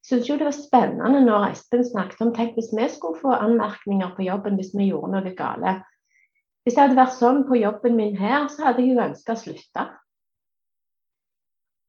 [0.04, 3.32] Jeg syns jo det var spennende når Espen snakket om tenk hvis vi skulle få
[3.32, 5.88] anmerkninger på jobben hvis vi gjorde noe galt.
[6.64, 9.40] Hvis det hadde vært sånn på jobben min her, så hadde jeg jo ønska å
[9.40, 9.84] slutte.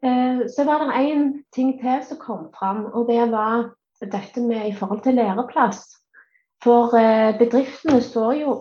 [0.04, 3.72] Eh, så var det én ting til som kom fram, og det var
[4.04, 5.88] dette med i forhold til læreplass.
[6.64, 8.56] For eh, bedriftene står jo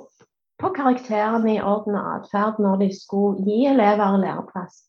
[0.63, 4.85] på karakterene i orden og atferd når de skulle gi elever læreplass.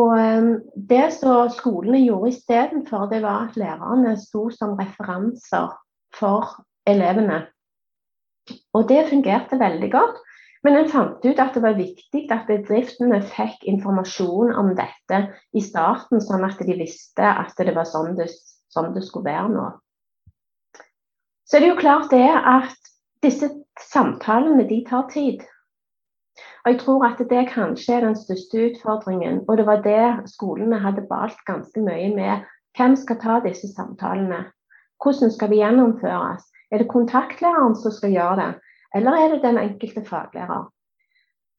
[0.00, 0.50] Og eh,
[0.88, 5.76] Det som skolene gjorde istedenfor, det var at lærerne sto som referanser
[6.16, 6.56] for
[6.88, 7.44] elevene.
[8.74, 10.20] Og det fungerte veldig godt.
[10.62, 15.24] Men en fant ut at det var viktig at bedriftene fikk informasjon om dette
[15.58, 18.28] i starten, sånn at de visste at det var sånn det,
[18.70, 19.64] sånn det skulle være nå.
[21.50, 22.92] Så det er jo klart det at
[23.26, 23.50] disse
[23.90, 25.42] samtalene de tar tid.
[26.62, 29.42] Og jeg tror at det kanskje er den største utfordringen.
[29.48, 32.46] Og det var det skolene hadde balt ganske mye med.
[32.78, 34.44] Hvem skal ta disse samtalene?
[35.02, 36.46] Hvordan skal de gjennomføres?
[36.72, 38.50] Er det kontaktlæreren som skal gjøre det,
[38.96, 40.68] eller er det den enkelte faglærer?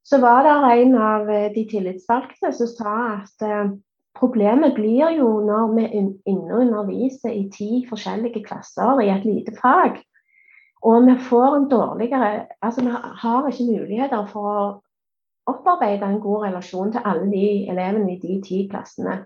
[0.03, 3.73] Så var det en av de tillitsvalgte som sa at eh,
[4.13, 5.85] Problemet blir jo når vi
[6.29, 9.97] inne underviser i ti forskjellige klasser i et lite fag,
[10.85, 12.91] og vi får en dårligere Altså vi
[13.23, 14.65] har ikke muligheter for å
[15.49, 19.23] opparbeide en god relasjon til alle de elevene i de ti klassene.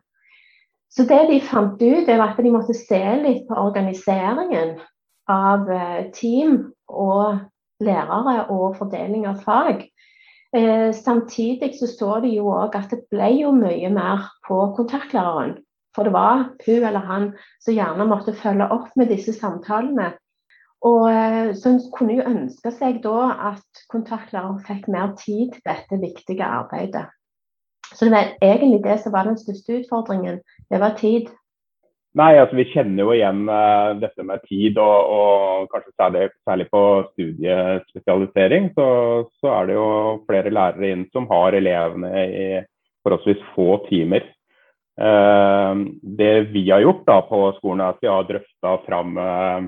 [0.90, 4.78] Så det de fant ut, var at de måtte se litt på organiseringen
[5.32, 7.40] av eh, team og
[7.84, 9.86] lærere og fordeling av fag.
[10.56, 15.58] Eh, samtidig så så de jo òg at det ble jo mye mer på kontaktlæreren.
[15.96, 17.28] For det var hun eller han
[17.64, 20.14] som gjerne måtte følge opp med disse samtalene.
[20.86, 25.64] Og eh, så en kunne jo ønske seg da at kontaktlæreren fikk mer tid til
[25.66, 27.08] dette viktige arbeidet.
[27.96, 30.40] Så det var egentlig det som var den største utfordringen.
[30.70, 31.30] Det var tid.
[32.18, 36.66] Nei, altså Vi kjenner jo igjen uh, dette med tid, og, og kanskje særlig, særlig,
[36.72, 38.72] på studiespesialisering.
[38.78, 38.88] Så,
[39.38, 39.90] så, er det jo
[40.26, 42.48] flere lærere inn som har elevene i
[43.06, 44.26] forholdsvis få timer.
[44.98, 45.86] Uh,
[46.18, 49.68] det vi har gjort da på skolen, er at vi har drøfta fram uh,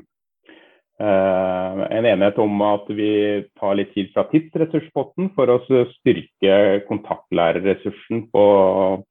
[0.99, 3.11] en enighet om at vi
[3.59, 5.59] tar litt tid fra tidsressurspotten for å
[5.93, 8.47] styrke kontaktlærerressursen på,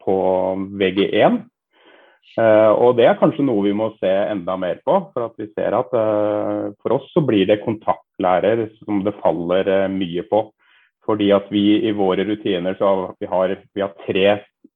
[0.03, 0.19] på
[0.83, 1.39] VG1.
[2.37, 4.99] Uh, og Det er kanskje noe vi må se enda mer på.
[5.15, 9.91] For vi ser at uh, for oss så blir det kontaktlærer som det faller uh,
[9.91, 10.45] mye på.
[11.09, 14.27] Fordi at vi i våre rutiner så vi har vi har tre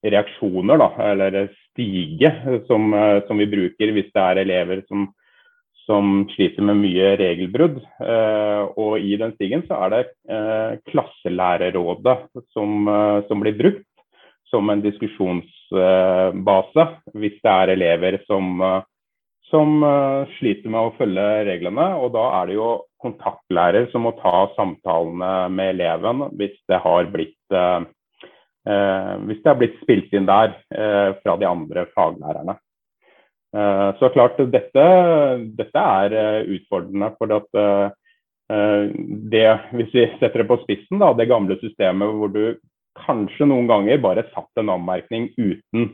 [0.03, 2.31] reaksjoner, da, eller stige,
[2.67, 2.89] som,
[3.29, 5.05] som, vi bruker hvis det er elever som,
[5.85, 7.77] som sliter med mye regelbrudd.
[8.81, 12.17] og i den stigen så er det klasselærerrådet
[12.57, 12.89] som,
[13.29, 13.92] som blir brukt
[14.53, 16.85] som en diskusjonsbase
[17.17, 18.61] hvis det er elever som,
[19.53, 21.89] som eh, sliter med å følge reglene.
[22.01, 22.71] Og da er det jo
[23.03, 27.81] kontaktlærer som må ta samtalene med eleven hvis det har blitt, eh,
[28.73, 32.57] eh hvis det har blitt spilt inn der eh, fra de andre faglærerne.
[33.57, 34.87] Eh, så klart, dette,
[35.59, 37.13] dette er eh, utfordrende.
[37.19, 37.99] for at
[39.33, 42.59] det, hvis vi setter det på spissen, da, det gamle systemet hvor du
[42.99, 45.93] kanskje noen ganger bare satt en anmerkning uten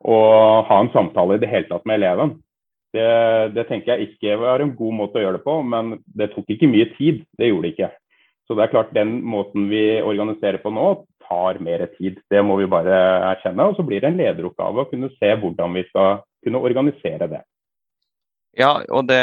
[0.00, 0.18] å
[0.66, 2.38] ha en samtale i det hele tatt med eleven.
[2.90, 3.06] Det,
[3.54, 6.48] det, tenker jeg ikke var en god måte å gjøre det på, men det tok
[6.50, 7.22] ikke mye tid.
[7.38, 7.90] Det gjorde det ikke.
[8.48, 10.88] Så det er klart den måten vi organiserer på nå,
[11.28, 12.18] tar mer tid.
[12.32, 12.96] Det må vi bare
[13.28, 13.68] erkjenne.
[13.70, 17.44] Og så blir det en lederoppgave å kunne se hvordan vi skal kunne organisere det.
[18.58, 19.20] Ja, og det,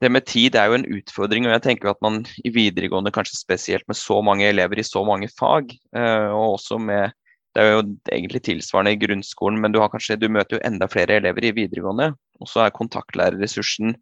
[0.00, 1.46] det med tid er jo en utfordring.
[1.46, 5.04] og jeg tenker at man i videregående, kanskje spesielt med så mange elever i så
[5.04, 7.12] mange fag, eh, og også med
[7.50, 7.82] Det er jo
[8.14, 12.12] egentlig tilsvarende i grunnskolen, men du, kanskje, du møter jo enda flere elever i videregående.
[12.38, 13.96] Og så er kontaktlærerressursen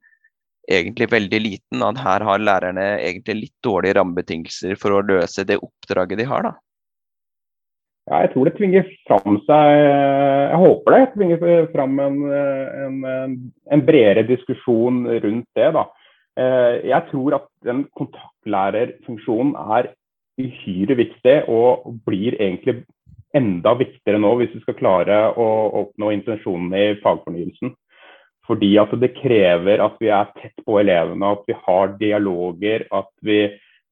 [0.68, 1.80] egentlig veldig liten.
[1.80, 6.44] At her har lærerne egentlig litt dårlige rammebetingelser for å løse det oppdraget de har,
[6.44, 6.52] da.
[8.08, 13.34] Ja, jeg tror det tvinger fram seg Jeg håper det tvinger fram en, en,
[13.68, 15.68] en bredere diskusjon rundt det.
[15.76, 15.84] da.
[16.38, 19.90] Eh, jeg tror at den kontaktlærerfunksjonen er
[20.38, 22.84] uhyre viktig og blir egentlig
[23.36, 25.48] enda viktigere nå hvis vi skal klare å
[25.82, 27.74] oppnå intensjonene i fagfornyelsen.
[28.48, 33.10] Fordi at det krever at vi er tett på elevene, at vi har dialoger, at
[33.20, 33.42] vi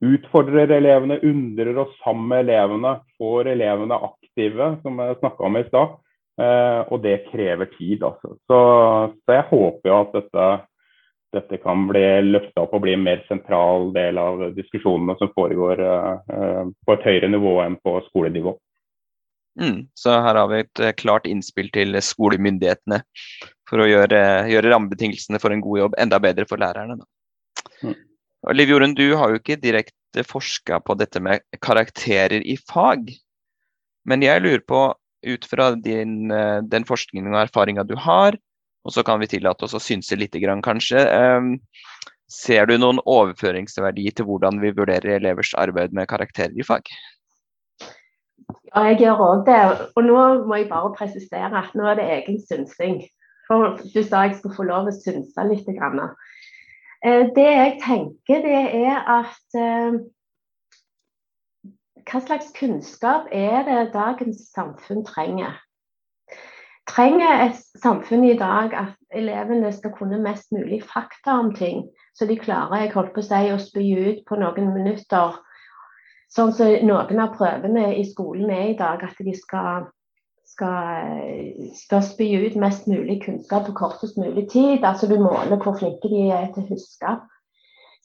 [0.05, 5.65] utfordrer elevene, undrer oss sammen med elevene, får elevene aktive, som jeg snakka om i
[5.69, 5.97] stad.
[6.37, 8.03] Eh, og det krever tid.
[8.05, 8.37] Altså.
[8.45, 8.59] Så,
[9.25, 10.49] så jeg håper jo at dette
[11.37, 15.83] dette kan bli løfta opp og bli en mer sentral del av diskusjonene som foregår
[15.83, 18.55] uh, på et høyere nivå enn på skolenivå.
[19.61, 23.01] Mm, så her har vi et uh, klart innspill til skolemyndighetene
[23.69, 24.21] for å gjøre,
[24.53, 27.01] gjøre, rammebetingelsene for en god jobb enda bedre for lærerne.
[27.83, 27.97] Mm.
[28.55, 33.11] Liv Jorunn, du har jo ikke direkte forska på dette med karakterer i fag.
[34.07, 34.83] Men jeg lurer på,
[35.27, 38.37] ut fra din, uh, den forskningen og erfaringa du har,
[38.87, 41.03] og så kan vi tillate oss å synse litt, kanskje.
[41.11, 41.57] Ehm,
[42.31, 46.87] ser du noen overføringsverdi til hvordan vi vurderer elevers arbeid med karakterer i fag?
[48.71, 49.59] Ja, jeg gjør òg det.
[49.97, 53.01] Og nå må jeg bare presisere at nå er det egen synsing.
[53.49, 55.67] For du sa jeg skulle få lov å synse litt.
[55.67, 56.26] Eh,
[57.05, 59.99] det jeg tenker, det er at eh,
[62.07, 65.57] hva slags kunnskap er det dagens samfunn trenger?
[66.87, 72.27] trenger et samfunn i dag at elevene skal kunne mest mulig fakta om ting, så
[72.27, 75.37] de klarer jeg holdt på å si, å spy ut på noen minutter.
[76.33, 79.91] Sånn som noen av prøvene i skolen er i dag, at de skal,
[80.57, 84.85] skal, skal spy ut mest mulig kunnskap på kortest mulig tid.
[84.85, 87.16] Altså du måler hvor flinke de er til å huske.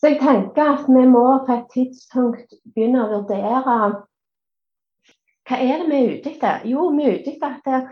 [0.01, 3.75] Så jeg tenker at vi må på et tidspunkt begynne å vurdere
[5.51, 6.65] hva er det vi er ute etter.
[6.67, 7.91] Jo, vi er ute etter at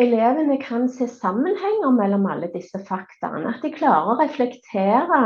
[0.00, 3.52] elevene kan se sammenhenger mellom alle disse faktaene.
[3.52, 5.20] At de klarer å reflektere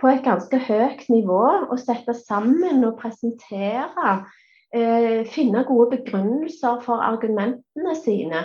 [0.00, 4.16] på et ganske høyt nivå og sette sammen og presentere.
[4.76, 8.42] Eh, finne gode begrunnelser for argumentene sine.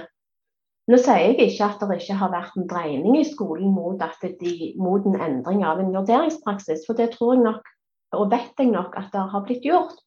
[0.88, 4.54] Nå sier jeg ikke at det ikke har vært en dreining i skolen mot, de,
[4.80, 7.68] mot en endring av en vurderingspraksis, for det tror jeg nok,
[8.16, 10.00] og vet jeg nok at det har blitt gjort.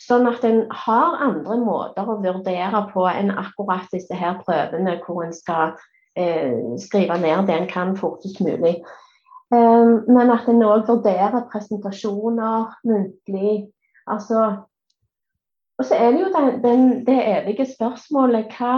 [0.00, 5.24] Sånn at en har andre måter å vurdere på enn akkurat disse her prøvene hvor
[5.24, 5.76] en skal
[6.16, 8.78] eh, skrive ned det en kan fortest mulig.
[9.50, 13.70] Um, men at en òg vurderer presentasjoner muntlig.
[14.10, 14.44] Altså
[15.80, 18.74] Og så er det jo den, den, det evige spørsmålet hva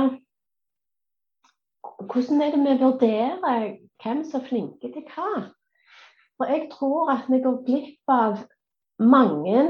[2.02, 3.64] Hvordan er det vi vurderer
[4.02, 5.48] hvem som er flinke til hva?
[6.38, 8.38] For jeg tror at vi går glipp av
[8.98, 9.64] mange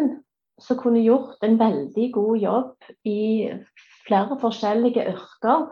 [0.60, 3.24] som kunne gjort en veldig god jobb i
[4.06, 5.66] flere forskjellige yrker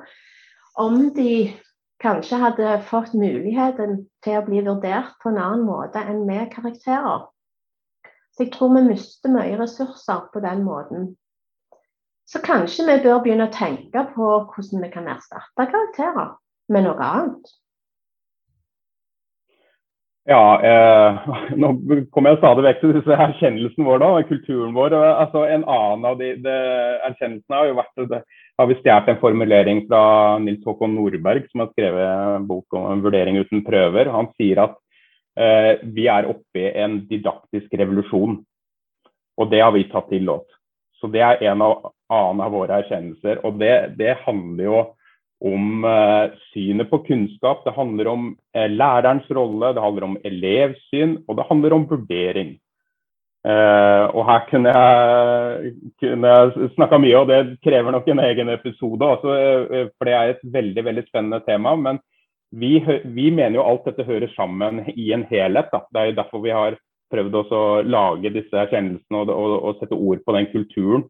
[0.80, 1.52] om de
[2.00, 7.28] kanskje hadde fått muligheten til å bli vurdert på en annen måte enn med karakterer.
[8.32, 11.10] Så jeg tror vi mister mye ressurser på den måten.
[12.30, 16.36] Så kanskje vi bør begynne å tenke på hvordan vi kan erstatte karakterer
[16.70, 17.56] med noe annet.
[20.30, 21.72] Ja, eh, nå
[22.14, 24.94] kommer jeg stadig vekk til disse erkjennelsen vår, da, kulturen vår.
[24.94, 26.56] altså En annen av de, de
[27.08, 28.20] erkjennelsene har jo vært det,
[28.60, 30.02] har vi stjålet en formulering fra
[30.44, 34.12] Nils Håkon Nordberg, som har skrevet en bok om en vurdering uten prøver.
[34.12, 34.76] Han sier at
[35.40, 38.38] eh, vi er oppe i en didaktisk revolusjon.
[39.40, 40.46] Og det har vi tatt til oss.
[41.00, 43.44] Så det er en av, annen av våre erkjennelser.
[43.46, 44.80] Og det, det handler jo
[45.40, 47.62] om eh, synet på kunnskap.
[47.64, 52.52] Det handler om eh, lærerens rolle, det handler om elevsyn, og det handler om vurdering.
[53.40, 58.52] Eh, og her kunne jeg, kunne jeg snakka mye, og det krever nok en egen
[58.52, 59.38] episode også,
[59.96, 61.72] for det er et veldig veldig spennende tema.
[61.76, 62.02] Men
[62.50, 65.72] vi, vi mener jo alt dette hører sammen i en helhet.
[65.72, 65.84] Da.
[65.88, 66.76] Det er jo derfor vi har
[67.10, 71.06] prøvd å lage disse erkjennelsene og, og, og, sette ord på den kulturen.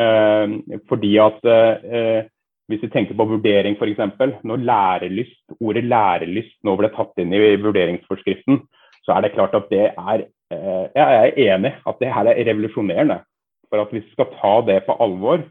[0.00, 2.30] Eh, fordi at eh,
[2.70, 4.00] hvis vi tenker på vurdering f.eks.
[4.44, 8.62] Når lærelyst, ordet lærelyst nå ble tatt inn i vurderingsforskriften,
[9.04, 12.40] så er det klart at det er eh, Jeg er enig at det her er
[12.48, 13.20] revolusjonerende.
[13.68, 15.44] For at hvis vi skal ta det på alvor,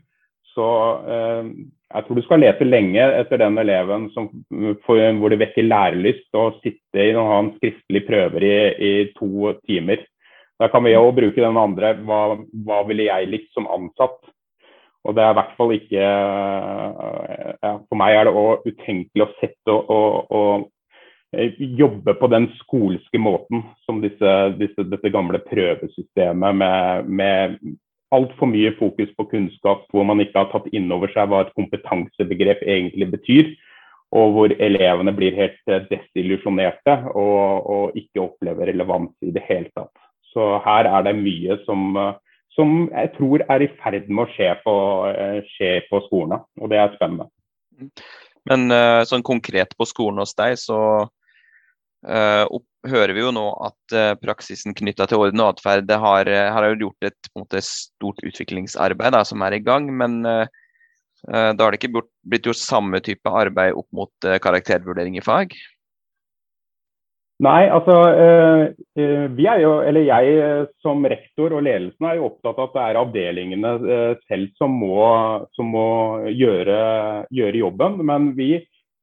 [0.54, 0.68] så
[1.14, 1.52] eh,
[1.94, 6.48] jeg tror du skal lete lenge etter den eleven som, hvor det vekker lærelyst å
[6.64, 10.02] sitte i noen skriftlige prøver i, i, to timer.
[10.62, 14.18] Da kan vi òg bruke den andre hva, hva ville jeg likt som ansatt?
[15.04, 19.34] Og det er i hvert fall ikke ja, For meg er det òg utenkelig å
[19.41, 20.70] sette og,
[21.34, 27.56] jobbe på den skolske måten som disse, disse, dette gamle prøvesystemet med, med
[28.14, 31.54] altfor mye fokus på kunnskap, hvor man ikke har tatt inn over seg hva et
[31.58, 33.54] kompetansebegrep egentlig betyr.
[34.14, 39.72] Og hvor elevene blir helt eh, desillusjonerte og, og, ikke opplever relevans i det hele
[39.74, 39.93] tatt.
[40.34, 42.14] Så her er det mye som, eh,
[42.54, 44.76] som jeg tror er i ferd med å skje på,
[45.10, 47.30] eh, skje på skolene, og det er spennende.
[48.49, 48.68] Men
[49.08, 50.78] sånn konkret på skolen hos deg, så
[52.08, 56.30] uh, opp, hører vi jo nå at uh, praksisen knytta til orden og atferd har,
[56.30, 59.89] uh, har gjort et måte, stort utviklingsarbeid da, som er i gang.
[59.91, 60.22] Men
[61.24, 65.54] da har det ikke blitt gjort samme type arbeid opp mot karaktervurdering i fag?
[67.41, 67.95] Nei, altså
[69.34, 72.84] vi er jo, eller jeg som rektor og ledelsen er jo opptatt av at det
[72.84, 73.71] er avdelingene
[74.29, 75.01] selv som må,
[75.57, 75.88] som må
[76.29, 76.77] gjøre,
[77.34, 77.97] gjøre, jobben.
[78.05, 78.51] Men vi,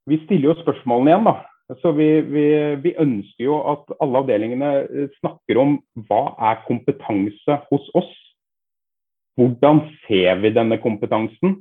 [0.08, 1.34] vi stiller jo spørsmålene igjen, da.
[1.78, 2.46] Så vi, vi,
[2.82, 5.76] vi, ønsker jo at alle avdelingene eh, snakker om
[6.08, 8.10] hva er kompetanse hos oss.
[9.38, 11.60] Hvordan ser vi denne kompetansen?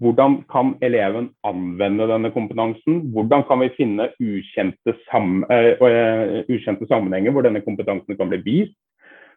[0.00, 3.02] Hvordan kan eleven anvende denne kompetansen?
[3.12, 8.76] Hvordan kan vi finne ukjente, sam, uh, ukjente sammenhenger hvor denne kompetansen kan bli vist?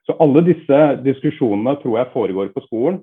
[0.08, 3.02] Så alle disse diskusjonene tror jeg foregår på skolen.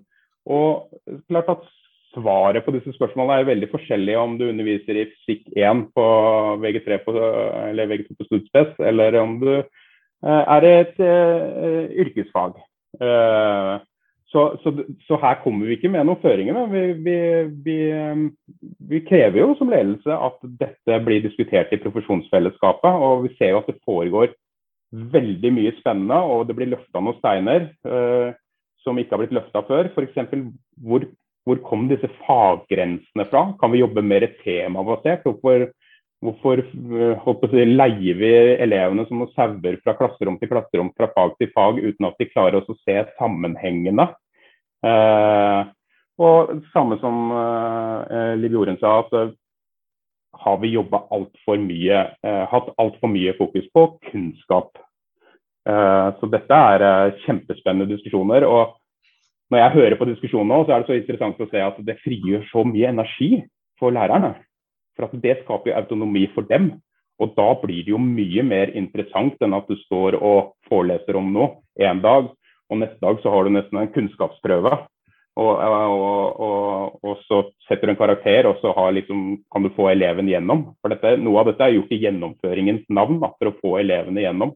[0.49, 0.89] Og
[1.29, 1.69] klart at
[2.15, 6.07] svaret på disse spørsmålene er veldig forskjellig om du underviser i fysikk 1 på
[6.65, 7.15] VG3 på,
[7.69, 12.59] eller VG2 på studiespes, eller om du uh, er et uh, yrkesfag.
[13.01, 13.79] Uh,
[14.31, 14.73] så, så,
[15.09, 16.55] så, her kommer vi ikke med noen føringer.
[16.55, 17.17] Men vi, vi,
[17.67, 17.79] vi,
[18.93, 23.07] vi, krever jo som ledelse at dette blir diskutert i profesjonsfellesskapet.
[23.07, 24.31] Og vi ser jo at det foregår
[24.91, 27.69] veldig mye spennende, og det blir løfta noen steiner
[28.83, 29.91] som ikke har blitt løfta før.
[29.95, 30.19] F.eks.
[30.83, 31.05] hvor
[31.49, 33.47] hvor kom disse faggrensene fra?
[33.61, 35.25] Kan vi jobbe mer temabasert?
[35.25, 35.71] Hvorfor,
[36.21, 41.81] hvorfor si, leier vi elevene som sauer fra klasserom til klasserom, fra fag til fag,
[41.81, 44.11] uten at de klarer å se sammenhengene?
[44.85, 45.61] Eh,
[46.21, 49.33] og samme som eh, Liv Jorunn sa, at eh,
[50.45, 54.77] har vi jobba altfor mye, eh, hatt altfor mye fokus på kunnskap.
[55.69, 58.45] Eh, så dette er eh, kjempespennende diskusjoner.
[58.45, 58.77] og
[59.51, 61.97] når jeg hører på diskusjonen nå, så er det så interessant å se at det
[62.05, 63.33] frigjør så mye energi
[63.81, 64.37] for lærerne.
[65.01, 66.75] For at det skaper jo autonomi for dem.
[67.21, 71.33] Og da blir det jo mye mer interessant enn at du står og foreleser om
[71.33, 72.31] noe en dag,
[72.71, 74.73] og neste dag så har du nesten en kunnskapsprøve.
[75.41, 79.89] Og, og, og, og så setter du en karakter, og så liksom, kan du få
[79.93, 80.67] eleven gjennom.
[80.81, 84.25] For dette, noe av dette er gjort i gjennomføringens navn, da, for å få elevene
[84.25, 84.55] gjennom.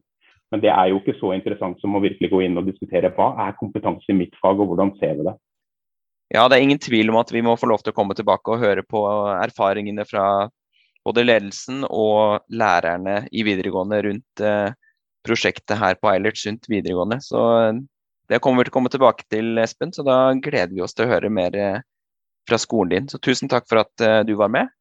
[0.53, 3.31] Men det er jo ikke så interessant som å virkelig gå inn og diskutere hva
[3.47, 5.35] er kompetanse i mitt fag, og hvordan ser vi det.
[6.33, 8.53] Ja, det er ingen tvil om at vi må få lov til å komme tilbake
[8.53, 9.01] og høre på
[9.37, 10.47] erfaringene fra
[11.05, 14.71] både ledelsen og lærerne i videregående rundt eh,
[15.25, 17.19] prosjektet her på Eilert Sundt videregående.
[17.21, 17.83] Så eh,
[18.31, 19.93] det kommer vi til å komme tilbake til, Espen.
[19.93, 21.83] Så da gleder vi oss til å høre mer eh,
[22.49, 23.11] fra skolen din.
[23.11, 24.73] Så tusen takk for at eh, du var med.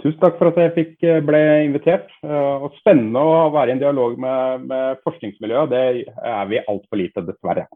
[0.00, 2.12] Tusen takk for at jeg fikk, eh, ble invitert.
[2.24, 5.72] Eh, og Spennende å være i en dialog med, med forskningsmiljøet.
[5.72, 5.84] Det
[6.34, 7.66] er vi altfor lite, dessverre.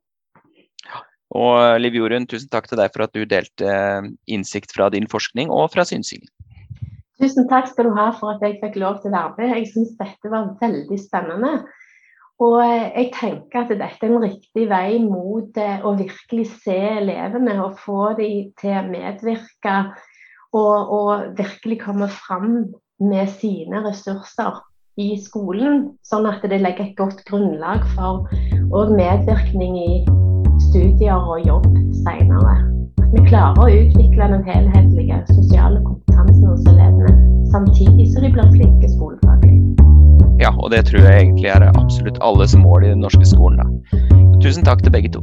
[1.35, 3.77] Og eh, Liv Jorunn, tusen takk til deg for at du delte
[4.31, 6.31] innsikt fra din forskning og fra synsingen.
[7.23, 9.57] Tusen takk skal du ha for at jeg fikk lov til å være med.
[9.59, 11.55] Jeg syns dette var veldig spennende.
[12.43, 17.79] Og jeg tenker at dette er en riktig vei mot å virkelig se elevene og
[17.79, 19.77] få dem til å medvirke
[20.55, 24.59] og, og virkelig komme fram med sine ressurser
[24.99, 29.91] i skolen, sånn at det legger et godt grunnlag for medvirkning i
[30.75, 31.67] studier og jobb
[32.03, 32.55] senere.
[32.99, 37.13] At vi klarer å utvikle den helhetlige sosiale kompetansen hos elevene,
[37.53, 39.61] samtidig som de blir flinke skolefaglig.
[40.43, 43.63] Ja, og det tror jeg egentlig er absolutt alles mål i den norske skolen.
[43.63, 43.67] Da.
[44.43, 45.23] Tusen takk til begge to.